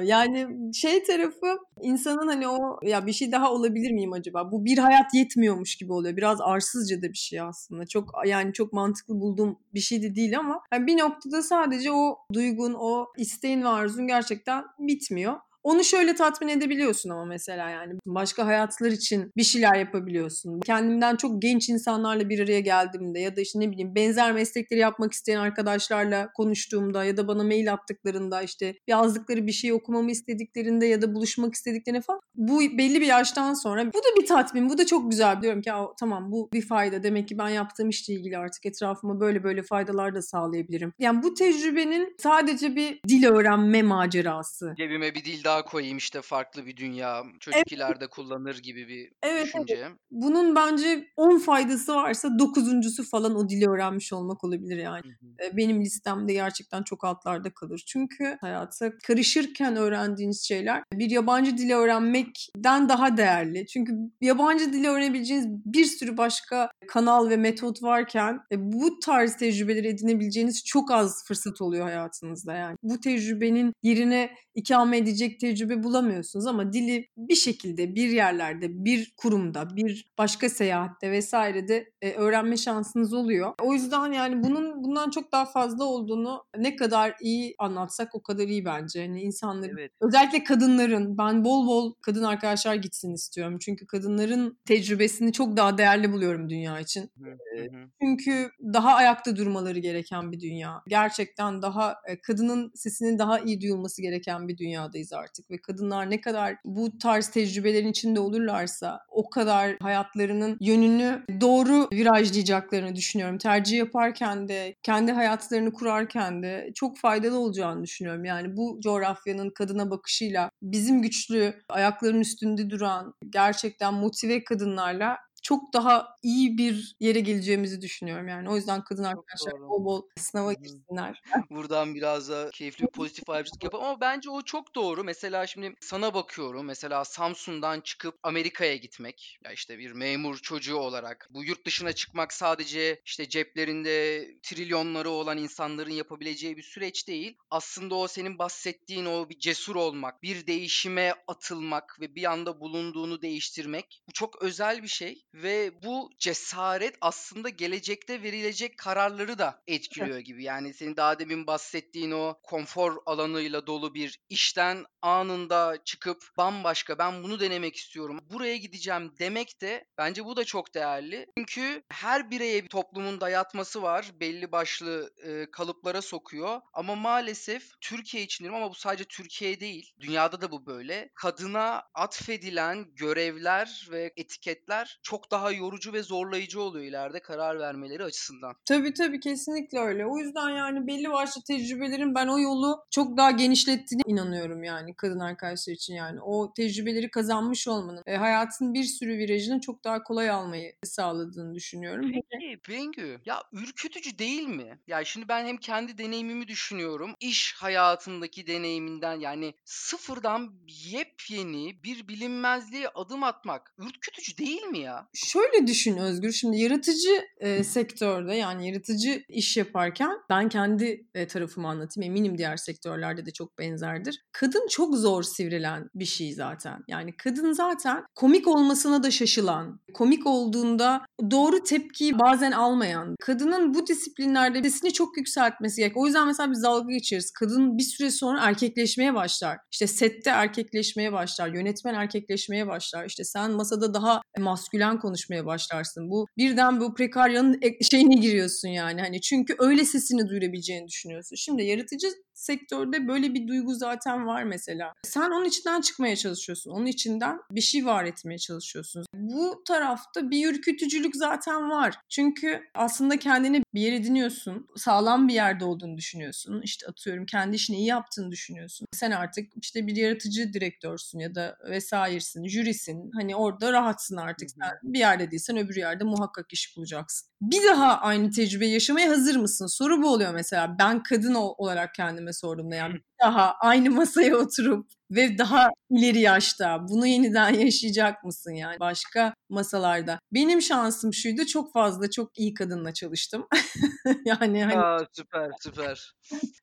[0.04, 4.52] yani şey tarafı insanın hani o ya bir şey daha olabilir miyim acaba?
[4.52, 6.18] Bu bir hayat yetmiyormuş gibi oluyor.
[6.18, 7.86] Biraz arsızca da bir şey aslında.
[7.86, 12.18] Çok yani çok mantıklı bulduğum bir şey de değil ama hani bir noktada sadece o
[12.34, 15.36] duygun, o isteğin ve arzun gerçekten bitmiyor.
[15.66, 20.60] Onu şöyle tatmin edebiliyorsun ama mesela yani başka hayatlar için bir şeyler yapabiliyorsun.
[20.60, 25.14] Kendimden çok genç insanlarla bir araya geldiğimde ya da işte ne bileyim benzer meslekleri yapmak
[25.14, 31.02] isteyen arkadaşlarla konuştuğumda ya da bana mail attıklarında işte yazdıkları bir şey okumamı istediklerinde ya
[31.02, 34.86] da buluşmak istediklerinde falan bu belli bir yaştan sonra bu da bir tatmin, bu da
[34.86, 35.42] çok güzel.
[35.42, 37.04] Diyorum ki "Aa, tamam bu bir fayda.
[37.04, 40.94] Demek ki ben yaptığım işle ilgili artık etrafıma böyle böyle faydalar da sağlayabilirim.
[41.00, 44.74] Yani bu tecrübenin sadece bir dil öğrenme macerası.
[44.78, 47.24] cebime bir dil daha daha koyayım işte farklı bir dünya.
[47.40, 47.72] Çocuk evet.
[47.72, 49.76] ileride kullanır gibi bir evet, düşünce.
[49.76, 49.92] Evet.
[50.12, 55.02] Bunun bence 10 faydası varsa dokuzuncusu falan o dili öğrenmiş olmak olabilir yani.
[55.04, 55.58] Hı hı.
[55.58, 57.84] Benim listemde gerçekten çok altlarda kalır.
[57.88, 63.68] Çünkü hayata karışırken öğrendiğiniz şeyler bir yabancı dili öğrenmekten daha değerli.
[63.68, 70.64] Çünkü yabancı dili öğrenebileceğiniz bir sürü başka kanal ve metot varken bu tarz tecrübeleri edinebileceğiniz
[70.66, 72.78] çok az fırsat oluyor hayatınızda yani.
[72.84, 79.76] Bu tecrübenin yerine ikame edecek tecrübe bulamıyorsunuz ama dili bir şekilde bir yerlerde, bir kurumda,
[79.76, 83.54] bir başka seyahatte vesairede e, öğrenme şansınız oluyor.
[83.62, 88.48] O yüzden yani bunun bundan çok daha fazla olduğunu ne kadar iyi anlatsak o kadar
[88.48, 89.00] iyi bence.
[89.00, 89.92] Yani insanların evet.
[90.02, 93.58] özellikle kadınların ben bol bol kadın arkadaşlar gitsin istiyorum.
[93.62, 97.12] Çünkü kadınların tecrübesini çok daha değerli buluyorum dünya için.
[97.20, 97.90] Hı hı.
[98.02, 100.82] Çünkü daha ayakta durmaları gereken bir dünya.
[100.88, 106.56] Gerçekten daha kadının sesinin daha iyi duyulması gereken bir dünyadayız artık ve kadınlar ne kadar
[106.66, 113.38] bu tarz tecrübelerin içinde olurlarsa o kadar hayatlarının yönünü doğru virajlayacaklarını düşünüyorum.
[113.38, 118.26] Tercih yaparken de, kendi hayatlarını kurarken de çok faydalı olacağını düşünüyorum.
[118.26, 126.16] Yani bu coğrafyanın kadına bakışıyla bizim güçlü, ayaklarının üstünde duran, gerçekten motive kadınlarla çok daha
[126.24, 128.50] iyi bir yere geleceğimizi düşünüyorum yani.
[128.50, 131.22] O yüzden kadın arkadaşlar bol bol sınava girsinler.
[131.50, 135.04] Buradan biraz da keyifli bir pozitif ayrıcılık yapalım ama bence o çok doğru.
[135.04, 136.66] Mesela şimdi sana bakıyorum.
[136.66, 139.40] Mesela Samsun'dan çıkıp Amerika'ya gitmek.
[139.44, 141.28] Ya işte bir memur çocuğu olarak.
[141.30, 147.38] Bu yurt dışına çıkmak sadece işte ceplerinde trilyonları olan insanların yapabileceği bir süreç değil.
[147.50, 153.22] Aslında o senin bahsettiğin o bir cesur olmak, bir değişime atılmak ve bir anda bulunduğunu
[153.22, 154.04] değiştirmek.
[154.08, 160.44] Bu çok özel bir şey ve bu cesaret aslında gelecekte verilecek kararları da etkiliyor gibi.
[160.44, 167.24] Yani senin daha demin bahsettiğin o konfor alanıyla dolu bir işten anında çıkıp bambaşka ben
[167.24, 168.20] bunu denemek istiyorum.
[168.32, 171.26] Buraya gideceğim demek de bence bu da çok değerli.
[171.38, 174.12] Çünkü her bireye bir toplumun dayatması var.
[174.20, 176.62] Belli başlı e, kalıplara sokuyor.
[176.74, 179.94] Ama maalesef Türkiye için diyorum ama bu sadece Türkiye değil.
[180.00, 181.10] Dünyada da bu böyle.
[181.16, 188.56] Kadına atfedilen görevler ve etiketler çok daha yorucu ve zorlayıcı oluyor ileride karar vermeleri açısından.
[188.66, 190.06] Tabii tabii kesinlikle öyle.
[190.06, 195.20] O yüzden yani belli başlı tecrübelerin ben o yolu çok daha genişlettiğine inanıyorum yani kadın
[195.20, 196.22] arkadaşlar için yani.
[196.22, 202.12] O tecrübeleri kazanmış olmanın e, hayatın bir sürü virajını çok daha kolay almayı sağladığını düşünüyorum.
[202.14, 204.80] Peki Bengü ya ürkütücü değil mi?
[204.88, 207.16] Ya şimdi ben hem kendi deneyimimi düşünüyorum.
[207.20, 215.08] iş hayatındaki deneyiminden yani sıfırdan yepyeni bir bilinmezliğe adım atmak ürkütücü değil mi ya?
[215.16, 216.32] Şöyle düşün Özgür.
[216.32, 222.12] Şimdi yaratıcı e, sektörde yani yaratıcı iş yaparken ben kendi e, tarafımı anlatayım.
[222.12, 224.22] Eminim diğer sektörlerde de çok benzerdir.
[224.32, 226.80] Kadın çok zor sivrilen bir şey zaten.
[226.88, 233.88] Yani kadın zaten komik olmasına da şaşılan, komik olduğunda doğru tepkiyi bazen almayan, kadının bu
[233.88, 235.98] disiplinlerde sesini çok yükseltmesi gerek.
[235.98, 237.32] O yüzden mesela biz dalga geçeriz.
[237.32, 239.58] Kadın bir süre sonra erkekleşmeye başlar.
[239.72, 241.48] İşte sette erkekleşmeye başlar.
[241.48, 243.06] Yönetmen erkekleşmeye başlar.
[243.06, 246.10] İşte sen masada daha maskülen konuşmaya başlarsın.
[246.10, 249.02] Bu birden bu prekaryanın şeyine giriyorsun yani.
[249.02, 251.36] Hani çünkü öyle sesini duyurabileceğini düşünüyorsun.
[251.36, 254.94] Şimdi yaratıcı sektörde böyle bir duygu zaten var mesela.
[255.04, 256.72] Sen onun içinden çıkmaya çalışıyorsun.
[256.72, 259.06] Onun içinden bir şey var etmeye çalışıyorsun.
[259.14, 261.96] Bu tarafta bir ürkütücülük zaten var.
[262.10, 264.68] Çünkü aslında kendini bir yere ediniyorsun.
[264.76, 266.62] Sağlam bir yerde olduğunu düşünüyorsun.
[266.64, 268.88] İşte atıyorum kendi işini iyi yaptığını düşünüyorsun.
[268.92, 273.12] Sen artık işte bir yaratıcı direktörsün ya da vesairesin, jürisin.
[273.12, 274.50] Hani orada rahatsın artık.
[274.52, 277.30] Sen bir yerde değilsen öbür yerde muhakkak iş bulacaksın.
[277.42, 279.68] Bir daha aynı tecrübe yaşamaya hazır mısın?
[279.68, 280.76] Soru bu oluyor mesela.
[280.80, 281.96] Ben kadın olarak
[282.26, 288.52] kendime sorduğumda yani daha aynı masaya oturup ve daha ileri yaşta bunu yeniden yaşayacak mısın
[288.52, 290.20] yani başka masalarda.
[290.34, 293.48] Benim şansım şuydu çok fazla çok iyi kadınla çalıştım.
[294.26, 296.14] yani hani, Aa, süper süper.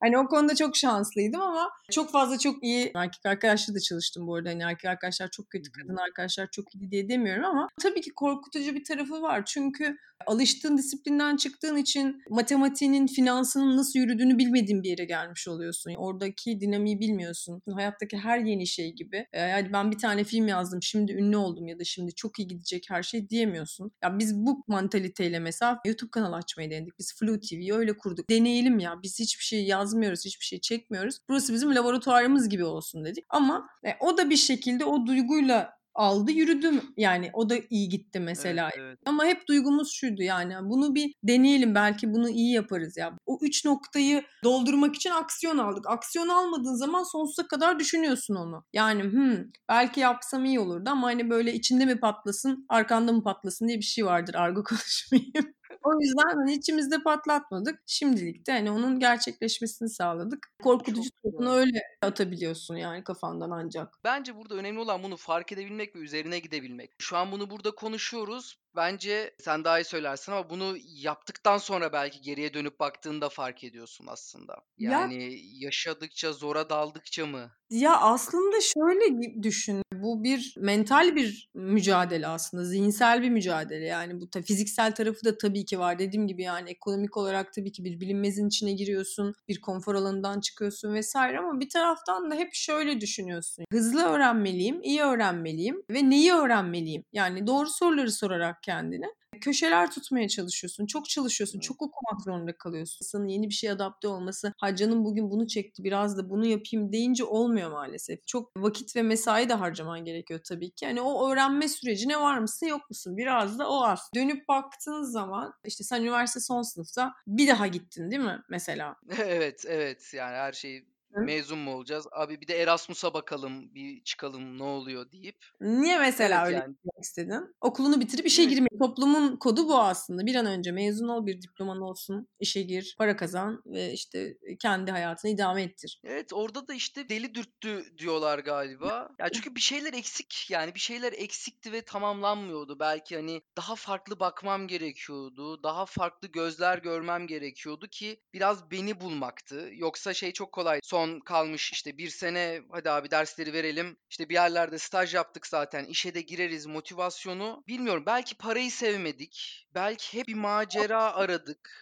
[0.03, 4.35] hani o konuda çok şanslıydım ama çok fazla çok iyi erkek arkadaşla da çalıştım bu
[4.35, 4.51] arada.
[4.51, 8.75] Hani erkek arkadaşlar çok kötü, kadın arkadaşlar çok iyi diye demiyorum ama tabii ki korkutucu
[8.75, 9.44] bir tarafı var.
[9.46, 9.96] Çünkü
[10.27, 15.94] alıştığın disiplinden çıktığın için matematiğinin, finansının nasıl yürüdüğünü bilmediğin bir yere gelmiş oluyorsun.
[15.96, 17.62] Oradaki dinamiği bilmiyorsun.
[17.75, 19.27] Hayattaki her yeni şey gibi.
[19.35, 22.87] Yani ben bir tane film yazdım, şimdi ünlü oldum ya da şimdi çok iyi gidecek
[22.88, 23.93] her şey diyemiyorsun.
[24.03, 26.99] Ya biz bu mantaliteyle mesela YouTube kanalı açmayı denedik.
[26.99, 28.31] Biz Flu TV'yi öyle kurduk.
[28.31, 29.03] Deneyelim ya.
[29.03, 31.19] Biz hiçbir şey yazmıyoruz, hiçbir şey çekmiyoruz.
[31.29, 33.25] Burası bizim laboratuvarımız gibi olsun dedik.
[33.29, 38.20] Ama e, o da bir şekilde o duyguyla aldı yürüdü yani o da iyi gitti
[38.20, 38.70] mesela.
[38.74, 38.98] Evet, evet.
[39.07, 43.18] Ama hep duygumuz şuydu yani bunu bir deneyelim belki bunu iyi yaparız ya.
[43.26, 45.90] O üç noktayı doldurmak için aksiyon aldık.
[45.90, 48.64] Aksiyon almadığın zaman sonsuza kadar düşünüyorsun onu.
[48.72, 49.37] Yani hmm,
[49.68, 53.85] belki yapsam iyi olurdu ama hani böyle içinde mi patlasın arkanda mı patlasın diye bir
[53.85, 55.55] şey vardır argo konuşmayayım.
[55.85, 57.83] O yüzden hani içimizde patlatmadık.
[57.87, 60.53] Şimdilik de hani onun gerçekleşmesini sağladık.
[60.62, 63.99] Korkutucu tarafını öyle atabiliyorsun yani kafandan ancak.
[64.05, 66.92] Bence burada önemli olan bunu fark edebilmek ve üzerine gidebilmek.
[66.99, 68.62] Şu an bunu burada konuşuyoruz.
[68.76, 74.06] Bence sen daha iyi söylersin ama bunu yaptıktan sonra belki geriye dönüp baktığında fark ediyorsun
[74.08, 74.56] aslında.
[74.78, 77.50] Yani ya, yaşadıkça, zora daldıkça mı?
[77.70, 79.82] Ya aslında şöyle düşün.
[79.94, 82.64] Bu bir mental bir mücadele aslında.
[82.64, 83.85] Zihinsel bir mücadele.
[83.85, 85.98] Yani bu ta, fiziksel tarafı da tabii ki var.
[85.98, 89.35] Dediğim gibi yani ekonomik olarak tabii ki bir bilinmezin içine giriyorsun.
[89.48, 93.64] Bir konfor alanından çıkıyorsun vesaire ama bir taraftan da hep şöyle düşünüyorsun.
[93.72, 97.04] Hızlı öğrenmeliyim, iyi öğrenmeliyim ve neyi öğrenmeliyim?
[97.12, 99.07] Yani doğru soruları sorarak kendine
[99.42, 100.87] köşeler tutmaya çalışıyorsun.
[100.87, 101.61] Çok çalışıyorsun.
[101.61, 102.98] Çok okumak zorunda kalıyorsun.
[103.05, 106.92] İnsanın yeni bir şey adapte olması, ha canım bugün bunu çekti biraz da bunu yapayım
[106.92, 108.27] deyince olmuyor maalesef.
[108.27, 110.85] Çok vakit ve mesai de harcaman gerekiyor tabii ki.
[110.85, 113.16] Yani o öğrenme sürecine var mısın yok musun?
[113.16, 114.11] Biraz da o az.
[114.14, 118.96] Dönüp baktığın zaman işte sen üniversite son sınıfta bir daha gittin değil mi mesela?
[119.18, 122.07] evet evet yani her şeyi Mezun mu olacağız?
[122.12, 125.37] Abi bir de Erasmus'a bakalım, bir çıkalım ne oluyor deyip.
[125.61, 126.75] Niye mesela evet, öyle yani.
[127.01, 127.55] istedin?
[127.61, 128.79] Okulunu bitirip işe girmeyi.
[128.79, 130.27] Toplumun kodu bu aslında.
[130.27, 134.90] Bir an önce mezun ol, bir diploman olsun, işe gir, para kazan ve işte kendi
[134.90, 136.01] hayatını idame ettir.
[136.05, 139.09] Evet orada da işte deli dürttü diyorlar galiba.
[139.18, 142.79] Ya çünkü bir şeyler eksik yani bir şeyler eksikti ve tamamlanmıyordu.
[142.79, 145.62] Belki hani daha farklı bakmam gerekiyordu.
[145.62, 149.68] Daha farklı gözler görmem gerekiyordu ki biraz beni bulmaktı.
[149.72, 150.81] Yoksa şey çok kolay.
[150.83, 153.97] Son son kalmış işte bir sene hadi abi dersleri verelim.
[154.11, 157.65] İşte bir yerlerde staj yaptık zaten işe de gireriz motivasyonu.
[157.69, 159.67] Bilmiyorum belki parayı sevmedik.
[159.75, 161.82] Belki hep bir macera aradık.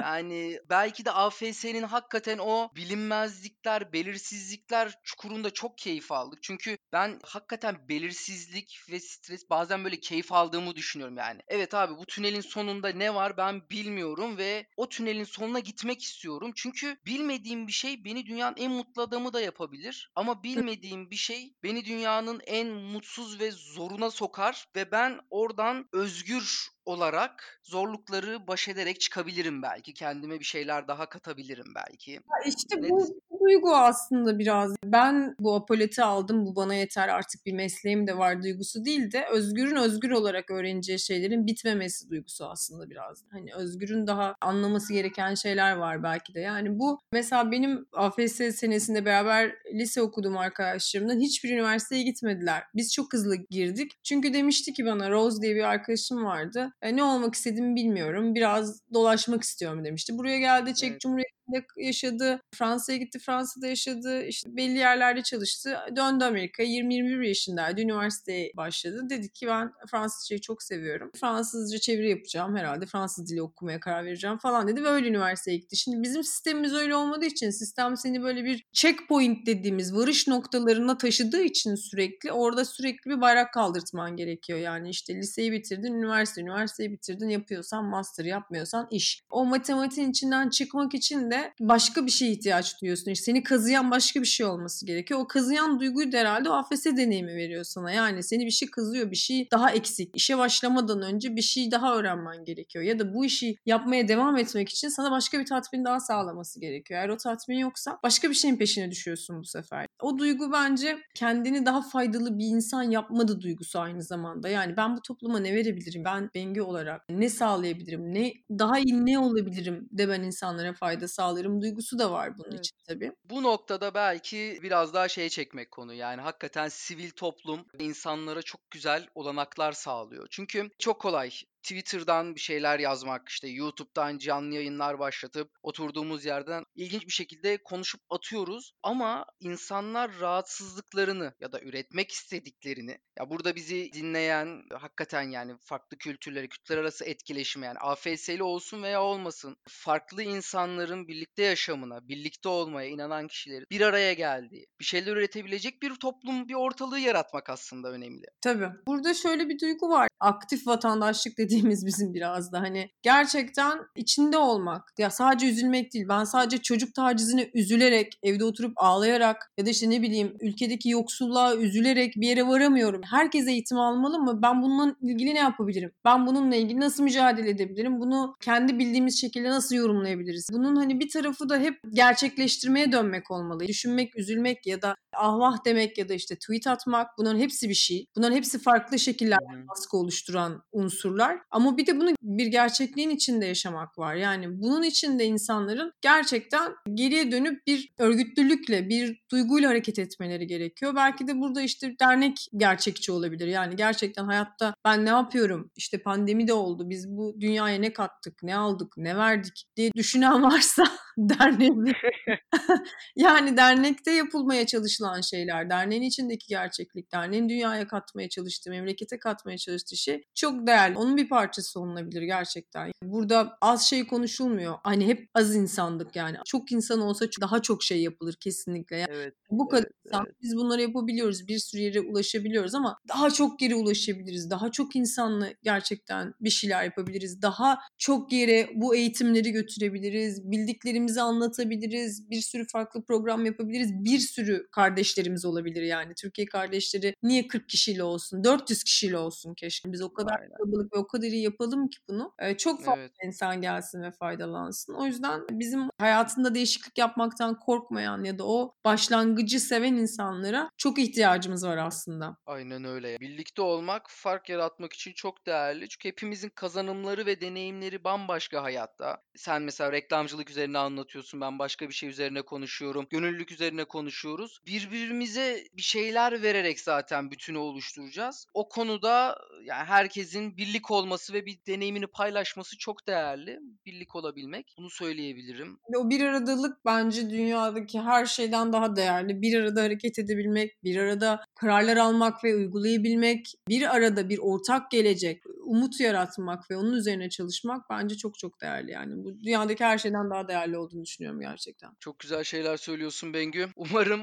[0.00, 6.42] Yani belki de AFS'nin hakikaten o bilinmezlikler, belirsizlikler çukurunda çok keyif aldık.
[6.42, 11.40] Çünkü ben hakikaten belirsizlik ve stres bazen böyle keyif aldığımı düşünüyorum yani.
[11.48, 16.52] Evet abi bu tünelin sonunda ne var ben bilmiyorum ve o tünelin sonuna gitmek istiyorum.
[16.56, 20.12] Çünkü bilmediğim bir şey beni dünyanın en mutlu adamı da yapabilir.
[20.14, 26.68] Ama bilmediğim bir şey beni dünyanın en mutsuz ve zoruna sokar ve ben oradan özgür
[26.84, 29.94] olarak zorlukları baş ederek çıkabilirim belki.
[29.94, 32.12] Kendime bir şeyler daha katabilirim belki.
[32.12, 32.90] Ya işte Net.
[32.90, 34.76] bu duygu aslında biraz.
[34.84, 39.26] Ben bu apoleti aldım, bu bana yeter artık bir mesleğim de var duygusu değil de
[39.32, 43.24] Özgür'ün özgür olarak öğreneceği şeylerin bitmemesi duygusu aslında biraz.
[43.30, 46.40] Hani Özgür'ün daha anlaması gereken şeyler var belki de.
[46.40, 52.62] Yani bu mesela benim AFS senesinde beraber lise okudum arkadaşlarımdan hiçbir üniversiteye gitmediler.
[52.74, 53.92] Biz çok hızlı girdik.
[54.04, 56.72] Çünkü demişti ki bana Rose diye bir arkadaşım vardı.
[56.82, 58.34] E, ne olmak istediğimi bilmiyorum.
[58.34, 60.18] Biraz dolaşmak istiyorum demişti.
[60.18, 61.00] Buraya geldi Çek evet.
[61.00, 61.35] Cumhuriyeti'nde
[61.76, 62.40] yaşadı.
[62.54, 63.18] Fransa'ya gitti.
[63.18, 64.24] Fransa'da yaşadı.
[64.24, 65.78] İşte belli yerlerde çalıştı.
[65.96, 66.68] Döndü Amerika'ya.
[66.68, 67.80] 20-21 yaşındaydı.
[67.80, 69.06] Üniversiteye başladı.
[69.10, 71.10] Dedi ki ben Fransızcayı çok seviyorum.
[71.20, 72.86] Fransızca çeviri yapacağım herhalde.
[72.86, 75.76] Fransız dili okumaya karar vereceğim falan dedi ve öyle üniversiteye gitti.
[75.76, 81.42] Şimdi bizim sistemimiz öyle olmadığı için sistem seni böyle bir checkpoint dediğimiz varış noktalarına taşıdığı
[81.42, 84.58] için sürekli orada sürekli bir bayrak kaldırtman gerekiyor.
[84.58, 89.22] Yani işte liseyi bitirdin, üniversite, üniversiteyi bitirdin yapıyorsan master yapmıyorsan iş.
[89.30, 93.10] O matematiğin içinden çıkmak için de başka bir şeye ihtiyaç duyuyorsun.
[93.10, 95.20] İşte seni kazıyan başka bir şey olması gerekiyor.
[95.20, 97.92] O kazıyan duyguyu da herhalde o AFS deneyimi veriyor sana.
[97.92, 100.16] Yani seni bir şey kızıyor, bir şey daha eksik.
[100.16, 102.84] İşe başlamadan önce bir şey daha öğrenmen gerekiyor.
[102.84, 107.00] Ya da bu işi yapmaya devam etmek için sana başka bir tatmin daha sağlaması gerekiyor.
[107.00, 109.85] Eğer o tatmin yoksa başka bir şeyin peşine düşüyorsun bu sefer.
[110.02, 114.48] O duygu bence kendini daha faydalı bir insan yapmadı duygusu aynı zamanda.
[114.48, 116.04] Yani ben bu topluma ne verebilirim?
[116.04, 118.14] Ben Bengi olarak ne sağlayabilirim?
[118.14, 122.58] Ne daha iyi ne olabilirim de ben insanlara fayda sağlarım duygusu da var bunun evet.
[122.58, 123.12] için tabii.
[123.24, 125.94] Bu noktada belki biraz daha şey çekmek konu.
[125.94, 130.26] Yani hakikaten sivil toplum insanlara çok güzel olanaklar sağlıyor.
[130.30, 131.30] Çünkü çok kolay
[131.66, 138.00] Twitter'dan bir şeyler yazmak, işte YouTube'dan canlı yayınlar başlatıp oturduğumuz yerden ilginç bir şekilde konuşup
[138.10, 138.72] atıyoruz.
[138.82, 146.48] Ama insanlar rahatsızlıklarını ya da üretmek istediklerini, ya burada bizi dinleyen hakikaten yani farklı kültürleri,
[146.48, 153.26] kültürler arası etkileşimi yani AFS'li olsun veya olmasın farklı insanların birlikte yaşamına, birlikte olmaya inanan
[153.26, 158.24] kişilerin bir araya geldiği, bir şeyler üretebilecek bir toplum, bir ortalığı yaratmak aslında önemli.
[158.40, 158.68] Tabii.
[158.86, 160.08] Burada şöyle bir duygu var.
[160.20, 164.92] Aktif vatandaşlık dediği istediğimiz bizim biraz da hani gerçekten içinde olmak.
[164.98, 166.06] Ya sadece üzülmek değil.
[166.08, 171.56] Ben sadece çocuk tacizine üzülerek, evde oturup ağlayarak ya da işte ne bileyim ülkedeki yoksulluğa
[171.56, 173.02] üzülerek bir yere varamıyorum.
[173.10, 174.42] Herkes eğitim almalı mı?
[174.42, 175.92] Ben bununla ilgili ne yapabilirim?
[176.04, 178.00] Ben bununla ilgili nasıl mücadele edebilirim?
[178.00, 180.48] Bunu kendi bildiğimiz şekilde nasıl yorumlayabiliriz?
[180.52, 183.66] Bunun hani bir tarafı da hep gerçekleştirmeye dönmek olmalı.
[183.68, 188.06] Düşünmek, üzülmek ya da ahvah demek ya da işte tweet atmak bunların hepsi bir şey.
[188.16, 191.38] Bunların hepsi farklı şekillerde baskı oluşturan unsurlar.
[191.50, 194.14] Ama bir de bunu bir gerçekliğin içinde yaşamak var.
[194.14, 200.94] Yani bunun içinde insanların gerçekten geriye dönüp bir örgütlülükle, bir duyguyla hareket etmeleri gerekiyor.
[200.96, 203.46] Belki de burada işte dernek gerçekçi olabilir.
[203.46, 205.70] Yani gerçekten hayatta ben ne yapıyorum?
[205.76, 206.90] İşte pandemi de oldu.
[206.90, 210.84] Biz bu dünyaya ne kattık, ne aldık, ne verdik diye düşünen varsa
[211.18, 211.84] derneğin
[213.16, 219.96] yani dernekte yapılmaya çalışılan şeyler, derneğin içindeki gerçeklik, derneğin dünyaya katmaya çalıştığı, memlekete katmaya çalıştığı
[219.96, 220.98] şey çok değerli.
[220.98, 222.90] Onun bir parçası olunabilir gerçekten.
[223.02, 224.74] Burada az şey konuşulmuyor.
[224.82, 226.36] Hani hep az insandık yani.
[226.46, 228.96] Çok insan olsa daha çok şey yapılır kesinlikle.
[228.96, 230.36] Yani evet, bu kadar evet, insan evet.
[230.42, 231.48] biz bunları yapabiliyoruz.
[231.48, 234.50] Bir sürü yere ulaşabiliyoruz ama daha çok yere ulaşabiliriz.
[234.50, 237.42] Daha çok insanla gerçekten bir şeyler yapabiliriz.
[237.42, 240.50] Daha çok yere bu eğitimleri götürebiliriz.
[240.50, 242.30] Bildiklerimizi anlatabiliriz.
[242.30, 243.92] Bir sürü farklı program yapabiliriz.
[244.04, 246.14] Bir sürü kardeşlerimiz olabilir yani.
[246.14, 248.44] Türkiye kardeşleri niye 40 kişiyle olsun?
[248.44, 249.92] 400 kişiyle olsun keşke.
[249.92, 252.32] Biz o kadar kalabalık ve o kadar iyi yapalım ki bunu.
[252.38, 253.12] Ee, çok fazla evet.
[253.24, 254.94] insan gelsin ve faydalansın.
[254.94, 261.66] O yüzden bizim hayatında değişiklik yapmaktan korkmayan ya da o başlangıcı seven insanlara çok ihtiyacımız
[261.66, 262.36] var aslında.
[262.46, 263.20] Aynen öyle.
[263.20, 265.88] Birlikte olmak fark yaratmak için çok değerli.
[265.88, 269.22] Çünkü hepimizin kazanımları ve deneyimleri bambaşka hayatta.
[269.36, 271.40] Sen mesela reklamcılık üzerine anlatıyorsun.
[271.40, 273.06] Ben başka bir şey üzerine konuşuyorum.
[273.10, 274.60] Gönüllülük üzerine konuşuyoruz.
[274.66, 278.46] Birbirimize bir şeyler vererek zaten bütünü oluşturacağız.
[278.54, 283.60] O konuda yani herkesin birlik olması ve bir deneyimini paylaşması çok değerli.
[283.86, 284.74] Birlik olabilmek.
[284.78, 285.78] Bunu söyleyebilirim.
[285.96, 289.42] O bir aradalık bence dünyadaki her şeyden daha değerli.
[289.42, 295.42] Bir arada hareket edebilmek, bir arada kararlar almak ve uygulayabilmek, bir arada bir ortak gelecek,
[295.66, 299.24] umut yaratmak ve onun üzerine çalışmak bence çok çok değerli yani.
[299.24, 301.90] Bu dünyadaki her şeyden daha değerli olduğunu düşünüyorum gerçekten.
[302.00, 303.68] Çok güzel şeyler söylüyorsun Bengü.
[303.76, 304.20] Umarım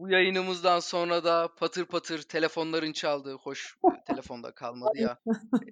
[0.00, 5.18] bu yayınımızdan sonra da patır patır telefonların çaldığı, hoş telefonda kalmadı ya.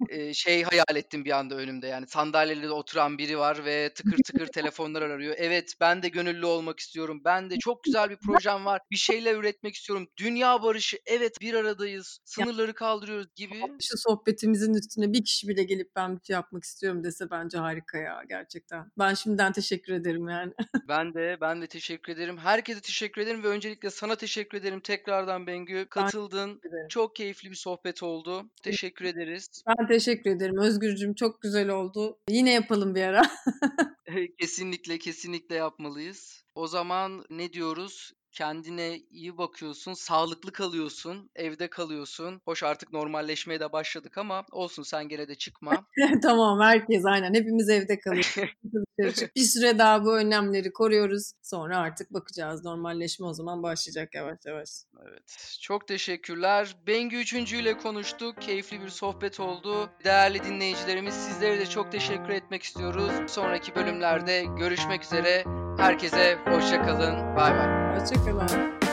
[0.09, 4.47] Ee, şey hayal ettim bir anda önümde yani sandalyede oturan biri var ve tıkır tıkır
[4.47, 5.35] telefonlar arıyor.
[5.37, 7.21] Evet ben de gönüllü olmak istiyorum.
[7.25, 8.81] Ben de çok güzel bir projem var.
[8.91, 10.07] Bir şeyler üretmek istiyorum.
[10.17, 12.19] Dünya barışı evet bir aradayız.
[12.25, 13.61] Sınırları kaldırıyoruz gibi.
[13.81, 17.97] Şu sohbetimizin üstüne bir kişi bile gelip ben bir şey yapmak istiyorum dese bence harika
[17.97, 18.91] ya gerçekten.
[18.99, 20.53] Ben şimdiden teşekkür ederim yani.
[20.87, 22.37] ben de ben de teşekkür ederim.
[22.37, 25.85] Herkese teşekkür ederim ve öncelikle sana teşekkür ederim tekrardan Bengü.
[25.89, 26.61] Katıldın.
[26.89, 28.49] Çok keyifli bir sohbet oldu.
[28.63, 29.47] Teşekkür ederiz.
[29.67, 31.13] Ben teşekkür ederim Özgürcüm.
[31.13, 32.17] Çok güzel oldu.
[32.29, 33.21] Yine yapalım bir ara.
[34.39, 36.43] kesinlikle kesinlikle yapmalıyız.
[36.55, 38.13] O zaman ne diyoruz?
[38.35, 42.41] Kendine iyi bakıyorsun, sağlıklı kalıyorsun, evde kalıyorsun.
[42.45, 45.85] Hoş artık normalleşmeye de başladık ama olsun sen gene de çıkma.
[46.21, 48.53] tamam herkes aynen hepimiz evde kalıyoruz.
[49.35, 51.31] bir süre daha bu önlemleri koruyoruz.
[51.41, 52.65] Sonra artık bakacağız.
[52.65, 54.69] Normalleşme o zaman başlayacak yavaş yavaş.
[55.09, 55.57] Evet.
[55.61, 56.75] Çok teşekkürler.
[56.87, 58.41] Bengü Üçüncü ile konuştuk.
[58.41, 59.89] Keyifli bir sohbet oldu.
[60.03, 63.11] Değerli dinleyicilerimiz sizlere de çok teşekkür etmek istiyoruz.
[63.27, 65.64] Sonraki bölümlerde görüşmek üzere.
[65.77, 67.35] Herkese hoşçakalın.
[67.35, 67.99] Bay bay.
[67.99, 68.84] Hoşçakalın.